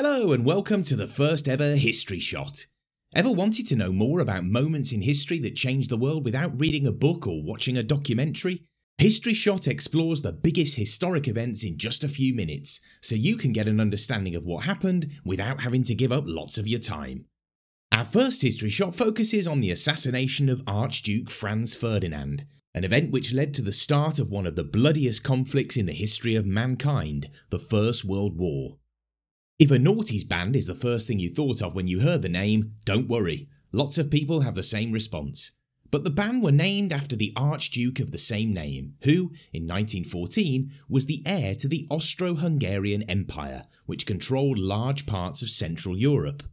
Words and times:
Hello 0.00 0.30
and 0.30 0.44
welcome 0.44 0.84
to 0.84 0.94
the 0.94 1.08
first 1.08 1.48
ever 1.48 1.74
History 1.74 2.20
Shot. 2.20 2.66
Ever 3.16 3.32
wanted 3.32 3.66
to 3.66 3.74
know 3.74 3.90
more 3.90 4.20
about 4.20 4.44
moments 4.44 4.92
in 4.92 5.02
history 5.02 5.40
that 5.40 5.56
changed 5.56 5.90
the 5.90 5.96
world 5.96 6.24
without 6.24 6.56
reading 6.56 6.86
a 6.86 6.92
book 6.92 7.26
or 7.26 7.42
watching 7.42 7.76
a 7.76 7.82
documentary? 7.82 8.62
History 8.98 9.34
Shot 9.34 9.66
explores 9.66 10.22
the 10.22 10.30
biggest 10.30 10.76
historic 10.76 11.26
events 11.26 11.64
in 11.64 11.78
just 11.78 12.04
a 12.04 12.08
few 12.08 12.32
minutes, 12.32 12.80
so 13.00 13.16
you 13.16 13.36
can 13.36 13.52
get 13.52 13.66
an 13.66 13.80
understanding 13.80 14.36
of 14.36 14.46
what 14.46 14.66
happened 14.66 15.10
without 15.24 15.62
having 15.62 15.82
to 15.82 15.96
give 15.96 16.12
up 16.12 16.22
lots 16.28 16.58
of 16.58 16.68
your 16.68 16.78
time. 16.78 17.24
Our 17.90 18.04
first 18.04 18.42
History 18.42 18.70
Shot 18.70 18.94
focuses 18.94 19.48
on 19.48 19.58
the 19.58 19.72
assassination 19.72 20.48
of 20.48 20.62
Archduke 20.64 21.28
Franz 21.28 21.74
Ferdinand, 21.74 22.46
an 22.72 22.84
event 22.84 23.10
which 23.10 23.34
led 23.34 23.52
to 23.54 23.62
the 23.62 23.72
start 23.72 24.20
of 24.20 24.30
one 24.30 24.46
of 24.46 24.54
the 24.54 24.62
bloodiest 24.62 25.24
conflicts 25.24 25.76
in 25.76 25.86
the 25.86 25.92
history 25.92 26.36
of 26.36 26.46
mankind, 26.46 27.30
the 27.50 27.58
First 27.58 28.04
World 28.04 28.38
War. 28.38 28.76
If 29.58 29.72
a 29.72 29.76
noughties 29.76 30.28
band 30.28 30.54
is 30.54 30.66
the 30.66 30.74
first 30.76 31.08
thing 31.08 31.18
you 31.18 31.28
thought 31.28 31.62
of 31.62 31.74
when 31.74 31.88
you 31.88 31.98
heard 31.98 32.22
the 32.22 32.28
name, 32.28 32.74
don't 32.84 33.08
worry, 33.08 33.48
lots 33.72 33.98
of 33.98 34.08
people 34.08 34.42
have 34.42 34.54
the 34.54 34.62
same 34.62 34.92
response. 34.92 35.50
But 35.90 36.04
the 36.04 36.10
band 36.10 36.44
were 36.44 36.52
named 36.52 36.92
after 36.92 37.16
the 37.16 37.32
Archduke 37.34 37.98
of 37.98 38.12
the 38.12 38.18
same 38.18 38.54
name, 38.54 38.94
who, 39.02 39.32
in 39.52 39.66
1914, 39.66 40.70
was 40.88 41.06
the 41.06 41.24
heir 41.26 41.56
to 41.56 41.66
the 41.66 41.88
Austro 41.90 42.36
Hungarian 42.36 43.02
Empire, 43.10 43.64
which 43.86 44.06
controlled 44.06 44.60
large 44.60 45.06
parts 45.06 45.42
of 45.42 45.50
Central 45.50 45.98
Europe. 45.98 46.44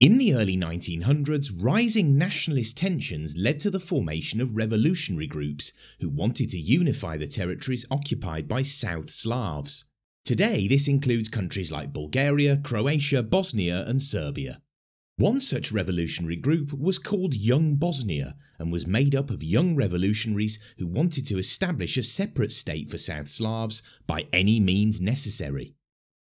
In 0.00 0.18
the 0.18 0.34
early 0.34 0.56
1900s, 0.56 1.52
rising 1.56 2.18
nationalist 2.18 2.76
tensions 2.76 3.36
led 3.36 3.60
to 3.60 3.70
the 3.70 3.78
formation 3.78 4.40
of 4.40 4.56
revolutionary 4.56 5.28
groups 5.28 5.72
who 6.00 6.08
wanted 6.08 6.48
to 6.50 6.58
unify 6.58 7.16
the 7.16 7.28
territories 7.28 7.86
occupied 7.88 8.48
by 8.48 8.62
South 8.62 9.10
Slavs. 9.10 9.84
Today, 10.28 10.68
this 10.68 10.88
includes 10.88 11.30
countries 11.30 11.72
like 11.72 11.94
Bulgaria, 11.94 12.58
Croatia, 12.58 13.22
Bosnia, 13.22 13.86
and 13.86 14.02
Serbia. 14.02 14.60
One 15.16 15.40
such 15.40 15.72
revolutionary 15.72 16.36
group 16.36 16.70
was 16.70 16.98
called 16.98 17.34
Young 17.34 17.76
Bosnia 17.76 18.36
and 18.58 18.70
was 18.70 18.86
made 18.86 19.14
up 19.14 19.30
of 19.30 19.42
young 19.42 19.74
revolutionaries 19.74 20.58
who 20.76 20.86
wanted 20.86 21.24
to 21.28 21.38
establish 21.38 21.96
a 21.96 22.02
separate 22.02 22.52
state 22.52 22.90
for 22.90 22.98
South 22.98 23.26
Slavs 23.26 23.82
by 24.06 24.26
any 24.30 24.60
means 24.60 25.00
necessary. 25.00 25.72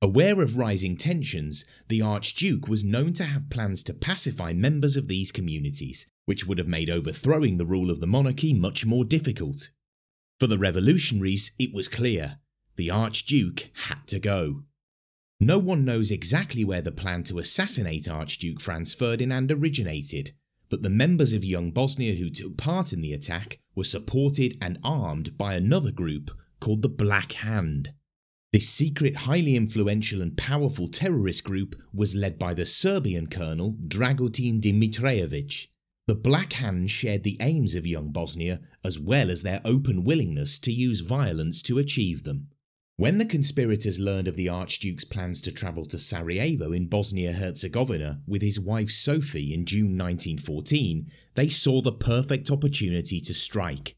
Aware 0.00 0.40
of 0.40 0.56
rising 0.56 0.96
tensions, 0.96 1.66
the 1.88 2.00
Archduke 2.00 2.66
was 2.66 2.84
known 2.84 3.12
to 3.12 3.24
have 3.24 3.50
plans 3.50 3.84
to 3.84 3.92
pacify 3.92 4.54
members 4.54 4.96
of 4.96 5.08
these 5.08 5.30
communities, 5.30 6.06
which 6.24 6.46
would 6.46 6.56
have 6.56 6.66
made 6.66 6.88
overthrowing 6.88 7.58
the 7.58 7.66
rule 7.66 7.90
of 7.90 8.00
the 8.00 8.06
monarchy 8.06 8.54
much 8.54 8.86
more 8.86 9.04
difficult. 9.04 9.68
For 10.40 10.46
the 10.46 10.56
revolutionaries, 10.56 11.52
it 11.58 11.74
was 11.74 11.86
clear 11.86 12.38
the 12.76 12.90
Archduke 12.90 13.70
had 13.86 14.06
to 14.08 14.18
go. 14.18 14.64
No 15.40 15.58
one 15.58 15.84
knows 15.84 16.10
exactly 16.10 16.64
where 16.64 16.82
the 16.82 16.92
plan 16.92 17.22
to 17.24 17.38
assassinate 17.38 18.08
Archduke 18.08 18.60
Franz 18.60 18.94
Ferdinand 18.94 19.50
originated, 19.52 20.32
but 20.70 20.82
the 20.82 20.90
members 20.90 21.32
of 21.32 21.44
Young 21.44 21.70
Bosnia 21.70 22.14
who 22.14 22.30
took 22.30 22.56
part 22.56 22.92
in 22.92 23.00
the 23.00 23.12
attack 23.12 23.58
were 23.74 23.84
supported 23.84 24.56
and 24.60 24.78
armed 24.82 25.36
by 25.36 25.54
another 25.54 25.90
group 25.90 26.30
called 26.60 26.82
the 26.82 26.88
Black 26.88 27.32
Hand. 27.32 27.92
This 28.52 28.68
secret, 28.68 29.16
highly 29.16 29.56
influential, 29.56 30.22
and 30.22 30.36
powerful 30.36 30.86
terrorist 30.86 31.42
group 31.42 31.74
was 31.92 32.14
led 32.14 32.38
by 32.38 32.54
the 32.54 32.64
Serbian 32.64 33.26
colonel 33.26 33.76
Dragutin 33.86 34.60
Dimitrijevic. 34.60 35.66
The 36.06 36.14
Black 36.14 36.54
Hand 36.54 36.90
shared 36.90 37.24
the 37.24 37.36
aims 37.40 37.74
of 37.74 37.86
young 37.86 38.12
Bosnia 38.12 38.60
as 38.84 38.98
well 39.00 39.30
as 39.30 39.42
their 39.42 39.60
open 39.64 40.04
willingness 40.04 40.58
to 40.60 40.72
use 40.72 41.00
violence 41.00 41.62
to 41.62 41.78
achieve 41.78 42.22
them. 42.22 42.48
When 42.96 43.18
the 43.18 43.24
conspirators 43.24 43.98
learned 43.98 44.28
of 44.28 44.36
the 44.36 44.48
Archduke's 44.48 45.04
plans 45.04 45.42
to 45.42 45.50
travel 45.50 45.84
to 45.86 45.98
Sarajevo 45.98 46.70
in 46.70 46.86
Bosnia 46.86 47.32
Herzegovina 47.32 48.20
with 48.24 48.40
his 48.40 48.60
wife 48.60 48.88
Sophie 48.88 49.52
in 49.52 49.66
June 49.66 49.98
1914, 49.98 51.10
they 51.34 51.48
saw 51.48 51.80
the 51.80 51.90
perfect 51.90 52.52
opportunity 52.52 53.20
to 53.20 53.34
strike. 53.34 53.96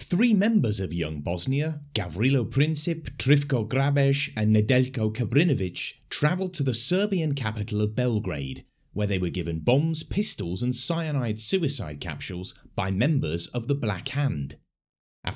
Three 0.00 0.32
members 0.32 0.80
of 0.80 0.94
Young 0.94 1.20
Bosnia, 1.20 1.80
Gavrilo 1.92 2.48
Princip, 2.48 3.10
Trifko 3.18 3.68
Grabež, 3.68 4.32
and 4.34 4.56
Nedeljko 4.56 5.14
Kabrinovic, 5.14 5.94
travelled 6.08 6.54
to 6.54 6.62
the 6.62 6.72
Serbian 6.72 7.34
capital 7.34 7.82
of 7.82 7.94
Belgrade, 7.94 8.64
where 8.94 9.06
they 9.06 9.18
were 9.18 9.28
given 9.28 9.60
bombs, 9.60 10.02
pistols, 10.02 10.62
and 10.62 10.74
cyanide 10.74 11.38
suicide 11.38 12.00
capsules 12.00 12.54
by 12.74 12.90
members 12.90 13.48
of 13.48 13.68
the 13.68 13.74
Black 13.74 14.08
Hand. 14.08 14.56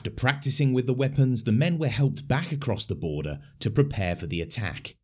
After 0.00 0.10
practicing 0.10 0.72
with 0.72 0.86
the 0.86 0.94
weapons, 0.94 1.44
the 1.44 1.52
men 1.52 1.76
were 1.76 1.88
helped 1.88 2.26
back 2.26 2.52
across 2.52 2.86
the 2.86 2.94
border 2.94 3.38
to 3.58 3.70
prepare 3.70 4.16
for 4.16 4.26
the 4.26 4.40
attack. 4.40 4.96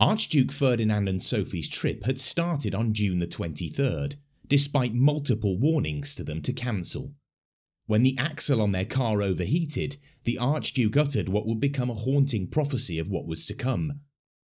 Archduke 0.00 0.50
Ferdinand 0.50 1.08
and 1.08 1.22
Sophie's 1.22 1.68
trip 1.68 2.02
had 2.02 2.18
started 2.18 2.74
on 2.74 2.92
June 2.92 3.20
the 3.20 3.28
23rd, 3.28 4.16
despite 4.48 4.92
multiple 4.92 5.56
warnings 5.56 6.16
to 6.16 6.24
them 6.24 6.42
to 6.42 6.52
cancel. 6.52 7.14
When 7.86 8.02
the 8.02 8.18
axle 8.18 8.60
on 8.60 8.72
their 8.72 8.84
car 8.84 9.22
overheated, 9.22 9.98
the 10.24 10.36
Archduke 10.36 10.96
uttered 10.96 11.28
what 11.28 11.46
would 11.46 11.60
become 11.60 11.88
a 11.88 11.94
haunting 11.94 12.48
prophecy 12.48 12.98
of 12.98 13.08
what 13.08 13.28
was 13.28 13.46
to 13.46 13.54
come. 13.54 14.00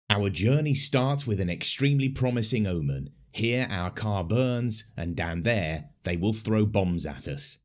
Our 0.09 0.31
journey 0.31 0.73
starts 0.73 1.27
with 1.27 1.39
an 1.39 1.51
extremely 1.51 2.09
promising 2.09 2.65
omen. 2.65 3.11
Here 3.31 3.67
our 3.69 3.91
car 3.91 4.23
burns, 4.23 4.91
and 4.97 5.15
down 5.15 5.43
there 5.43 5.91
they 6.01 6.17
will 6.17 6.33
throw 6.33 6.65
bombs 6.65 7.05
at 7.05 7.27
us. 7.27 7.59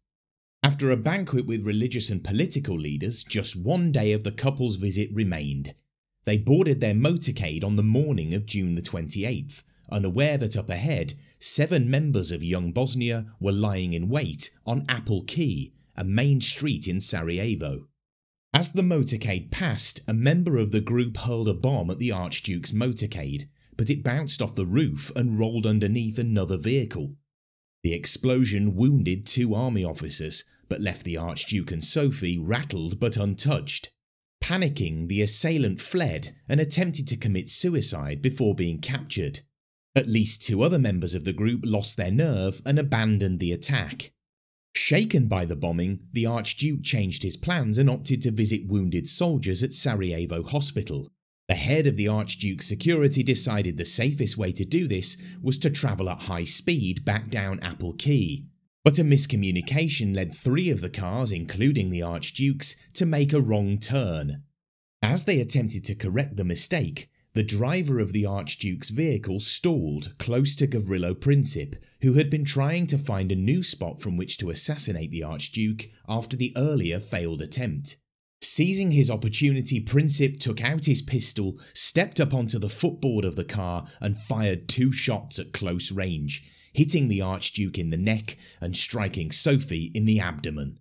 After 0.63 0.91
a 0.91 0.97
banquet 0.97 1.47
with 1.47 1.65
religious 1.65 2.11
and 2.11 2.23
political 2.23 2.79
leaders, 2.79 3.23
just 3.23 3.57
one 3.57 3.93
day 3.93 4.13
of 4.13 4.25
the 4.25 4.33
couple's 4.33 4.77
visit 4.77 5.09
remained. 5.13 5.75
They 6.25 6.37
boarded 6.37 6.81
their 6.81 6.95
motorcade 6.95 7.65
on 7.65 7.77
the 7.77 7.83
morning 7.83 8.35
of 8.35 8.45
June 8.45 8.75
the 8.75 8.83
28th, 8.83 9.63
unaware 9.91 10.37
that 10.37 10.57
up 10.57 10.69
ahead 10.69 11.15
seven 11.39 11.89
members 11.89 12.33
of 12.33 12.43
Young 12.43 12.73
Bosnia 12.73 13.27
were 13.39 13.53
lying 13.53 13.93
in 13.93 14.09
wait 14.09 14.51
on 14.67 14.85
Appel 14.89 15.23
Quay, 15.23 15.73
a 15.97 16.05
main 16.05 16.41
street 16.41 16.89
in 16.89 17.01
Sarajevo. 17.01 17.87
As 18.53 18.73
the 18.73 18.83
motorcade 18.83 19.51
passed, 19.51 20.01
a 20.09 20.13
member 20.13 20.59
of 20.59 20.73
the 20.73 20.81
group 20.81 21.17
hurled 21.19 21.49
a 21.49 21.55
bomb 21.55 21.91
at 21.91 21.99
the 21.99 22.11
Archduke's 22.11 22.73
motorcade, 22.73 23.49
but 23.77 23.89
it 23.89 24.03
bounced 24.03 24.43
off 24.43 24.57
the 24.57 24.67
roof 24.67 25.13
and 25.15 25.39
rolled 25.39 25.67
underneath 25.67 26.19
another 26.19 26.57
vehicle. 26.57 27.15
The 27.83 27.95
explosion 27.95 28.75
wounded 28.75 29.27
two 29.27 29.55
army 29.55 29.85
officers, 29.85 30.45
but 30.69 30.81
left 30.81 31.05
the 31.05 31.17
Archduke 31.17 31.71
and 31.71 31.83
Sophie 31.85 32.39
rattled 32.39 32.99
but 32.99 33.17
untouched. 33.17 33.91
Panicking, 34.43 35.09
the 35.09 35.23
assailant 35.23 35.81
fled 35.81 36.35
and 36.49 36.61
attempted 36.61 37.07
to 37.09 37.17
commit 37.17 37.51
suicide 37.51 38.23
before 38.23 38.55
being 38.55 38.81
captured. 38.81 39.41
At 39.95 40.09
least 40.09 40.43
two 40.43 40.63
other 40.63 40.79
members 40.79 41.15
of 41.15 41.25
the 41.25 41.33
group 41.33 41.63
lost 41.65 41.97
their 41.97 42.11
nerve 42.11 42.63
and 42.65 42.79
abandoned 42.79 43.41
the 43.41 43.53
attack. 43.53 44.13
Shaken 44.75 45.27
by 45.27 45.45
the 45.45 45.57
bombing, 45.57 46.01
the 46.13 46.27
Archduke 46.27 46.83
changed 46.83 47.23
his 47.23 47.37
plans 47.37 47.79
and 47.79 47.91
opted 47.91 48.23
to 48.23 48.31
visit 48.31 48.69
wounded 48.69 49.09
soldiers 49.09 49.63
at 49.63 49.73
Sarajevo 49.73 50.43
Hospital. 50.45 51.11
The 51.49 51.55
head 51.55 51.87
of 51.87 51.97
the 51.97 52.09
Archduke's 52.09 52.67
security 52.67 53.23
decided 53.23 53.79
the 53.79 53.87
safest 53.87 54.37
way 54.37 54.53
to 54.53 54.67
do 54.67 54.87
this 54.87 55.17
was 55.43 55.59
to 55.61 55.71
travel 55.71 56.11
at 56.11 56.25
high 56.25 56.45
speed 56.45 57.07
back 57.07 57.31
down 57.31 57.59
Appel 57.61 57.95
Quay. 57.95 58.45
But 58.85 58.99
a 58.99 59.03
miscommunication 59.03 60.15
led 60.15 60.35
three 60.35 60.69
of 60.69 60.83
the 60.83 60.91
cars, 60.91 61.33
including 61.33 61.89
the 61.89 62.03
Archduke's, 62.03 62.77
to 62.95 63.07
make 63.07 63.33
a 63.33 63.41
wrong 63.41 63.79
turn. 63.79 64.43
As 65.03 65.25
they 65.25 65.41
attempted 65.41 65.85
to 65.85 65.95
correct 65.95 66.37
the 66.37 66.45
mistake, 66.45 67.09
the 67.33 67.43
driver 67.43 67.99
of 67.99 68.13
the 68.13 68.27
Archduke's 68.27 68.91
vehicle 68.91 69.41
stalled 69.41 70.19
close 70.19 70.55
to 70.57 70.67
Gavrilo 70.67 71.15
Princip, 71.15 71.77
who 72.03 72.15
had 72.15 72.29
been 72.29 72.45
trying 72.45 72.87
to 72.89 72.99
find 72.99 73.33
a 73.33 73.37
new 73.37 73.63
spot 73.63 74.03
from 74.03 74.17
which 74.17 74.37
to 74.39 74.51
assassinate 74.51 75.11
the 75.11 75.23
Archduke 75.23 75.89
after 76.09 76.37
the 76.37 76.53
earlier 76.57 77.01
failed 77.01 77.41
attempt. 77.41 77.97
Seizing 78.51 78.93
his 78.93 79.11
opportunity, 79.11 79.79
Princip 79.79 80.41
took 80.41 80.65
out 80.65 80.87
his 80.87 81.03
pistol, 81.03 81.59
stepped 81.75 82.19
up 82.19 82.33
onto 82.33 82.59
the 82.59 82.71
footboard 82.71 83.27
of 83.27 83.37
the 83.37 83.45
car, 83.45 83.87
and 84.01 84.17
fired 84.17 84.71
two 84.71 84.91
shots 84.91 85.39
at 85.39 85.53
close 85.53 85.93
range, 85.93 86.43
hitting 86.73 87.09
the 87.09 87.21
Archduke 87.21 87.79
in 87.79 87.91
the 87.91 87.99
neck 87.99 88.39
and 88.59 88.75
striking 88.75 89.31
Sophie 89.31 89.93
in 89.95 90.07
the 90.07 90.19
abdomen. 90.19 90.81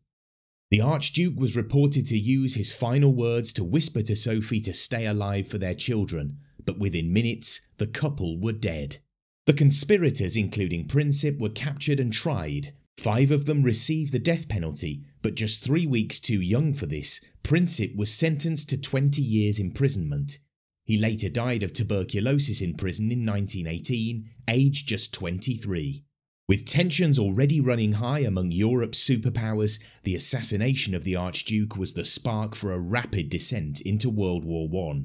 The 0.72 0.80
Archduke 0.80 1.38
was 1.38 1.58
reported 1.58 2.08
to 2.08 2.18
use 2.18 2.56
his 2.56 2.72
final 2.72 3.14
words 3.14 3.52
to 3.54 3.66
whisper 3.66 4.02
to 4.04 4.16
Sophie 4.16 4.62
to 4.62 4.74
stay 4.74 5.06
alive 5.06 5.50
for 5.50 5.58
their 5.58 5.76
children, 5.76 6.38
but 6.64 6.80
within 6.80 7.12
minutes, 7.12 7.60
the 7.80 7.88
couple 7.88 8.40
were 8.40 8.54
dead. 8.54 8.98
The 9.46 9.52
conspirators, 9.52 10.38
including 10.38 10.88
Princip, 10.88 11.38
were 11.38 11.50
captured 11.50 12.00
and 12.00 12.14
tried. 12.14 12.74
Five 12.98 13.30
of 13.30 13.46
them 13.46 13.62
received 13.62 14.14
the 14.14 14.20
death 14.20 14.48
penalty, 14.48 15.04
but 15.22 15.36
just 15.36 15.64
three 15.64 15.86
weeks 15.86 16.20
too 16.20 16.42
young 16.42 16.74
for 16.74 16.86
this, 16.88 17.22
Princip 17.48 17.96
was 17.96 18.14
sentenced 18.14 18.68
to 18.68 18.78
20 18.78 19.22
years 19.22 19.58
imprisonment. 19.58 20.40
He 20.84 20.98
later 20.98 21.30
died 21.30 21.64
of 21.64 21.72
tuberculosis 21.72 22.60
in 22.60 22.74
prison 22.74 23.10
in 23.10 23.26
1918, 23.26 24.30
aged 24.50 24.90
just 24.90 25.14
23. 25.14 26.04
With 26.50 26.66
tensions 26.66 27.18
already 27.18 27.62
running 27.62 27.94
high 27.94 28.20
among 28.20 28.52
Europe's 28.52 29.00
superpowers, 29.00 29.82
the 30.04 30.14
assassination 30.14 30.94
of 30.94 31.06
the 31.06 31.16
Archduke 31.16 31.78
was 31.78 31.94
the 31.94 32.04
spark 32.04 32.54
for 32.54 32.74
a 32.74 32.80
rapid 32.80 33.30
descent 33.30 33.80
into 33.80 34.10
World 34.10 34.44
War 34.44 34.68
I. 34.94 35.04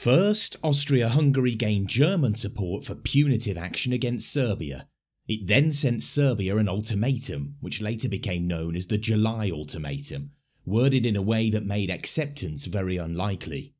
First, 0.00 0.56
Austria 0.64 1.10
Hungary 1.10 1.54
gained 1.54 1.86
German 1.86 2.34
support 2.34 2.84
for 2.84 2.96
punitive 2.96 3.56
action 3.56 3.92
against 3.92 4.32
Serbia. 4.32 4.88
It 5.28 5.46
then 5.46 5.70
sent 5.70 6.02
Serbia 6.02 6.56
an 6.56 6.68
ultimatum, 6.68 7.54
which 7.60 7.80
later 7.80 8.08
became 8.08 8.48
known 8.48 8.74
as 8.74 8.88
the 8.88 8.98
July 8.98 9.52
Ultimatum, 9.52 10.32
worded 10.64 11.06
in 11.06 11.16
a 11.16 11.22
way 11.22 11.50
that 11.50 11.64
made 11.64 11.90
acceptance 11.90 12.66
very 12.66 12.96
unlikely. 12.96 13.74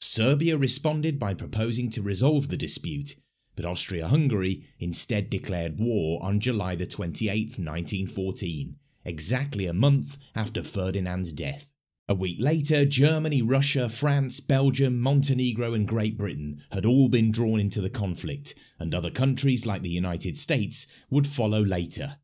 Serbia 0.00 0.56
responded 0.56 1.18
by 1.18 1.34
proposing 1.34 1.90
to 1.90 2.02
resolve 2.02 2.48
the 2.48 2.56
dispute, 2.56 3.16
but 3.56 3.64
Austria 3.64 4.08
Hungary 4.08 4.64
instead 4.78 5.30
declared 5.30 5.78
war 5.78 6.22
on 6.22 6.40
July 6.40 6.76
28, 6.76 7.58
1914, 7.58 8.76
exactly 9.04 9.66
a 9.66 9.72
month 9.72 10.18
after 10.34 10.62
Ferdinand's 10.62 11.32
death. 11.32 11.70
A 12.06 12.14
week 12.14 12.36
later, 12.38 12.84
Germany, 12.84 13.40
Russia, 13.40 13.88
France, 13.88 14.38
Belgium, 14.40 15.00
Montenegro, 15.00 15.72
and 15.72 15.88
Great 15.88 16.18
Britain 16.18 16.60
had 16.70 16.84
all 16.84 17.08
been 17.08 17.32
drawn 17.32 17.58
into 17.58 17.80
the 17.80 17.88
conflict, 17.88 18.54
and 18.78 18.94
other 18.94 19.10
countries 19.10 19.64
like 19.64 19.80
the 19.80 19.88
United 19.88 20.36
States 20.36 20.86
would 21.08 21.26
follow 21.26 21.62
later. 21.62 22.16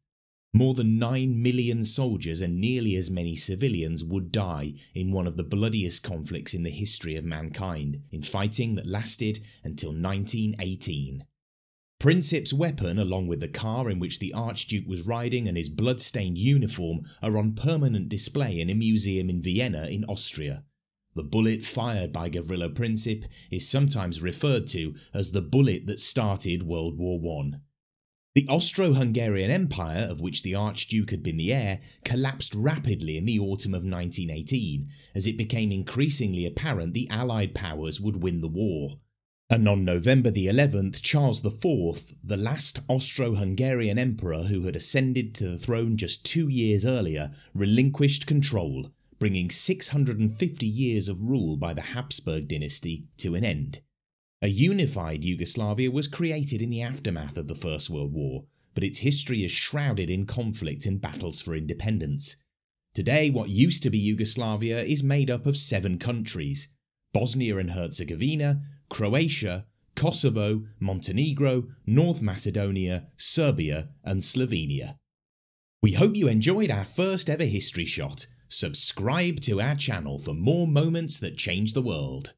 More 0.52 0.74
than 0.74 0.98
9 0.98 1.40
million 1.40 1.84
soldiers 1.84 2.40
and 2.40 2.60
nearly 2.60 2.96
as 2.96 3.08
many 3.08 3.36
civilians 3.36 4.02
would 4.02 4.32
die 4.32 4.74
in 4.94 5.12
one 5.12 5.28
of 5.28 5.36
the 5.36 5.44
bloodiest 5.44 6.02
conflicts 6.02 6.54
in 6.54 6.64
the 6.64 6.70
history 6.70 7.14
of 7.14 7.24
mankind, 7.24 8.02
in 8.10 8.22
fighting 8.22 8.74
that 8.74 8.86
lasted 8.86 9.38
until 9.62 9.90
1918. 9.90 11.24
Princip's 12.00 12.52
weapon, 12.52 12.98
along 12.98 13.28
with 13.28 13.40
the 13.40 13.46
car 13.46 13.90
in 13.90 14.00
which 14.00 14.18
the 14.18 14.32
Archduke 14.32 14.88
was 14.88 15.06
riding 15.06 15.46
and 15.46 15.56
his 15.56 15.68
blood-stained 15.68 16.38
uniform, 16.38 17.02
are 17.22 17.36
on 17.36 17.52
permanent 17.52 18.08
display 18.08 18.58
in 18.58 18.70
a 18.70 18.74
museum 18.74 19.30
in 19.30 19.42
Vienna 19.42 19.86
in 19.86 20.04
Austria. 20.06 20.64
The 21.14 21.22
bullet 21.22 21.62
fired 21.62 22.12
by 22.12 22.30
Gavrilo 22.30 22.74
Princip 22.74 23.26
is 23.50 23.68
sometimes 23.68 24.22
referred 24.22 24.66
to 24.68 24.94
as 25.12 25.30
the 25.30 25.42
bullet 25.42 25.86
that 25.86 26.00
started 26.00 26.62
World 26.62 26.98
War 26.98 27.20
I. 27.44 27.58
The 28.32 28.46
Austro-Hungarian 28.46 29.50
Empire, 29.50 30.06
of 30.08 30.20
which 30.20 30.44
the 30.44 30.54
Archduke 30.54 31.10
had 31.10 31.20
been 31.20 31.36
the 31.36 31.52
heir, 31.52 31.80
collapsed 32.04 32.54
rapidly 32.54 33.16
in 33.16 33.24
the 33.24 33.40
autumn 33.40 33.74
of 33.74 33.82
1918, 33.82 34.88
as 35.16 35.26
it 35.26 35.36
became 35.36 35.72
increasingly 35.72 36.46
apparent 36.46 36.94
the 36.94 37.10
Allied 37.10 37.56
powers 37.56 38.00
would 38.00 38.22
win 38.22 38.40
the 38.40 38.48
war. 38.48 39.00
And 39.50 39.68
on 39.68 39.84
November 39.84 40.30
the 40.30 40.46
11th, 40.46 41.02
Charles 41.02 41.44
IV, 41.44 42.14
the 42.22 42.36
last 42.36 42.78
Austro-Hungarian 42.86 43.98
emperor 43.98 44.44
who 44.44 44.62
had 44.62 44.76
ascended 44.76 45.34
to 45.34 45.48
the 45.48 45.58
throne 45.58 45.96
just 45.96 46.24
two 46.24 46.46
years 46.46 46.86
earlier, 46.86 47.32
relinquished 47.52 48.28
control, 48.28 48.92
bringing 49.18 49.50
650 49.50 50.66
years 50.66 51.08
of 51.08 51.24
rule 51.24 51.56
by 51.56 51.74
the 51.74 51.80
Habsburg 51.80 52.46
dynasty 52.46 53.08
to 53.16 53.34
an 53.34 53.44
end. 53.44 53.80
A 54.42 54.48
unified 54.48 55.22
Yugoslavia 55.22 55.90
was 55.90 56.08
created 56.08 56.62
in 56.62 56.70
the 56.70 56.80
aftermath 56.80 57.36
of 57.36 57.46
the 57.46 57.54
First 57.54 57.90
World 57.90 58.14
War, 58.14 58.44
but 58.74 58.82
its 58.82 59.00
history 59.00 59.44
is 59.44 59.50
shrouded 59.50 60.08
in 60.08 60.24
conflict 60.24 60.86
and 60.86 60.98
battles 60.98 61.42
for 61.42 61.54
independence. 61.54 62.36
Today, 62.94 63.28
what 63.28 63.50
used 63.50 63.82
to 63.82 63.90
be 63.90 63.98
Yugoslavia 63.98 64.80
is 64.80 65.02
made 65.02 65.30
up 65.30 65.44
of 65.44 65.58
seven 65.58 65.98
countries 65.98 66.68
Bosnia 67.12 67.58
and 67.58 67.72
Herzegovina, 67.72 68.62
Croatia, 68.88 69.66
Kosovo, 69.94 70.62
Montenegro, 70.78 71.64
North 71.84 72.22
Macedonia, 72.22 73.08
Serbia, 73.18 73.90
and 74.04 74.22
Slovenia. 74.22 74.96
We 75.82 75.92
hope 75.92 76.16
you 76.16 76.28
enjoyed 76.28 76.70
our 76.70 76.84
first 76.84 77.28
ever 77.28 77.44
history 77.44 77.84
shot. 77.84 78.26
Subscribe 78.48 79.40
to 79.40 79.60
our 79.60 79.74
channel 79.74 80.18
for 80.18 80.32
more 80.32 80.66
moments 80.66 81.18
that 81.18 81.36
change 81.36 81.74
the 81.74 81.82
world. 81.82 82.32